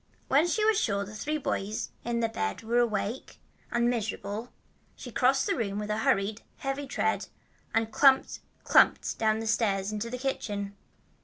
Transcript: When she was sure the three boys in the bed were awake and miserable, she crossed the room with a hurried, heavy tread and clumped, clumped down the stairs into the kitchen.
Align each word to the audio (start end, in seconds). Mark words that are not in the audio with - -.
When 0.29 0.47
she 0.47 0.65
was 0.65 0.79
sure 0.79 1.05
the 1.05 1.13
three 1.13 1.37
boys 1.37 1.91
in 2.03 2.21
the 2.21 2.27
bed 2.27 2.63
were 2.63 2.79
awake 2.79 3.39
and 3.71 3.87
miserable, 3.87 4.51
she 4.95 5.11
crossed 5.11 5.45
the 5.45 5.55
room 5.55 5.77
with 5.77 5.91
a 5.91 5.99
hurried, 5.99 6.41
heavy 6.57 6.87
tread 6.87 7.27
and 7.71 7.91
clumped, 7.91 8.39
clumped 8.63 9.19
down 9.19 9.37
the 9.41 9.45
stairs 9.45 9.91
into 9.91 10.09
the 10.09 10.17
kitchen. 10.17 10.75